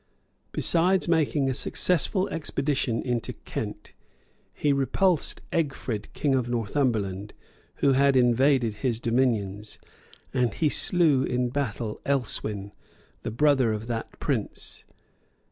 [0.51, 3.93] Besides making a successful expedition into Kent,
[4.51, 7.33] he repulsed Egfrid, king of Northumberland,
[7.85, 9.77] who had invaded his dominions;
[10.33, 12.71] and he slew in battle Elswin,
[13.21, 14.85] the brother of that prince.